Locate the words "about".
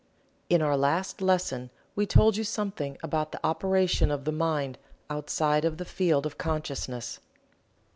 3.03-3.31